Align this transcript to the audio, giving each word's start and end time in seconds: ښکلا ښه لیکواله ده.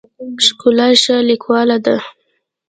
ښکلا 0.45 0.87
ښه 1.01 1.15
لیکواله 1.29 1.77
ده. 1.85 1.95